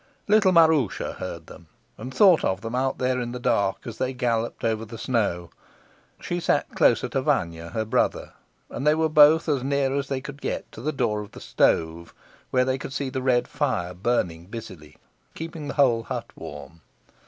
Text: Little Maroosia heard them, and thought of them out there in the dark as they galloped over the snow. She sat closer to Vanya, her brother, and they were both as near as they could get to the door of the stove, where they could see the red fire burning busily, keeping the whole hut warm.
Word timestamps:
Little 0.27 0.51
Maroosia 0.51 1.17
heard 1.19 1.45
them, 1.45 1.67
and 1.95 2.11
thought 2.11 2.43
of 2.43 2.61
them 2.61 2.73
out 2.73 2.97
there 2.97 3.19
in 3.21 3.33
the 3.33 3.39
dark 3.39 3.85
as 3.85 3.99
they 3.99 4.13
galloped 4.13 4.63
over 4.63 4.83
the 4.83 4.97
snow. 4.97 5.51
She 6.19 6.39
sat 6.39 6.71
closer 6.73 7.07
to 7.09 7.21
Vanya, 7.21 7.69
her 7.69 7.85
brother, 7.85 8.33
and 8.67 8.87
they 8.87 8.95
were 8.95 9.09
both 9.09 9.47
as 9.47 9.61
near 9.61 9.95
as 9.95 10.07
they 10.07 10.19
could 10.19 10.41
get 10.41 10.71
to 10.71 10.81
the 10.81 10.91
door 10.91 11.21
of 11.21 11.33
the 11.33 11.39
stove, 11.39 12.15
where 12.49 12.65
they 12.65 12.79
could 12.79 12.93
see 12.93 13.11
the 13.11 13.21
red 13.21 13.47
fire 13.47 13.93
burning 13.93 14.47
busily, 14.47 14.97
keeping 15.35 15.67
the 15.67 15.75
whole 15.75 16.01
hut 16.01 16.31
warm. 16.35 16.81